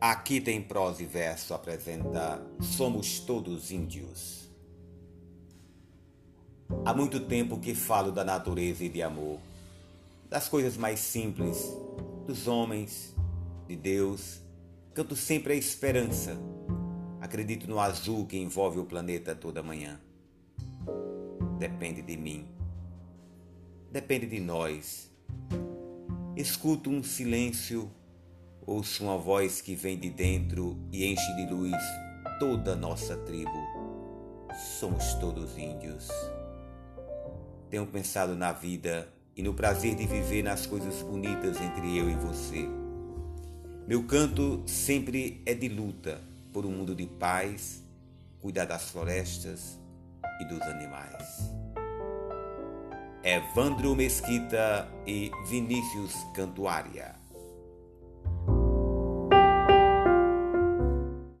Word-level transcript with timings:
Aqui 0.00 0.40
tem 0.40 0.62
prosa 0.62 1.02
e 1.02 1.06
verso 1.06 1.52
apresenta 1.52 2.40
Somos 2.60 3.18
Todos 3.18 3.72
Índios. 3.72 4.48
Há 6.84 6.94
muito 6.94 7.18
tempo 7.18 7.58
que 7.58 7.74
falo 7.74 8.12
da 8.12 8.24
natureza 8.24 8.84
e 8.84 8.88
de 8.88 9.02
amor, 9.02 9.40
das 10.30 10.48
coisas 10.48 10.76
mais 10.76 11.00
simples, 11.00 11.58
dos 12.28 12.46
homens, 12.46 13.12
de 13.66 13.74
Deus. 13.74 14.40
Canto 14.94 15.16
sempre 15.16 15.54
a 15.54 15.56
esperança. 15.56 16.38
Acredito 17.20 17.68
no 17.68 17.80
azul 17.80 18.24
que 18.24 18.38
envolve 18.38 18.78
o 18.78 18.84
planeta 18.84 19.34
toda 19.34 19.64
manhã. 19.64 20.00
Depende 21.58 22.02
de 22.02 22.16
mim. 22.16 22.46
Depende 23.90 24.26
de 24.26 24.38
nós. 24.38 25.10
Escuto 26.36 26.88
um 26.88 27.02
silêncio 27.02 27.90
Ouço 28.68 29.02
uma 29.02 29.16
voz 29.16 29.62
que 29.62 29.74
vem 29.74 29.98
de 29.98 30.10
dentro 30.10 30.78
e 30.92 31.06
enche 31.06 31.34
de 31.36 31.46
luz 31.46 31.74
toda 32.38 32.76
nossa 32.76 33.16
tribo. 33.16 33.50
Somos 34.78 35.14
todos 35.14 35.56
índios. 35.56 36.06
Tenho 37.70 37.86
pensado 37.86 38.36
na 38.36 38.52
vida 38.52 39.08
e 39.34 39.42
no 39.42 39.54
prazer 39.54 39.94
de 39.94 40.06
viver 40.06 40.42
nas 40.42 40.66
coisas 40.66 41.00
bonitas 41.00 41.58
entre 41.58 41.96
eu 41.96 42.10
e 42.10 42.14
você. 42.16 42.68
Meu 43.86 44.06
canto 44.06 44.62
sempre 44.66 45.42
é 45.46 45.54
de 45.54 45.70
luta 45.70 46.20
por 46.52 46.66
um 46.66 46.70
mundo 46.70 46.94
de 46.94 47.06
paz, 47.06 47.82
cuidar 48.38 48.66
das 48.66 48.90
florestas 48.90 49.78
e 50.42 50.44
dos 50.44 50.60
animais. 50.60 51.54
Evandro 53.24 53.96
Mesquita 53.96 54.86
e 55.06 55.30
Vinícius 55.48 56.12
Cantuária. 56.34 57.27